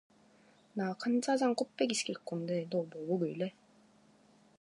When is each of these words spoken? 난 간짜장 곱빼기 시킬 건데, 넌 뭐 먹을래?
난 0.73 0.95
간짜장 0.97 1.53
곱빼기 1.53 1.93
시킬 1.93 2.15
건데, 2.25 2.65
넌 2.71 2.89
뭐 2.89 3.05
먹을래? 3.19 3.53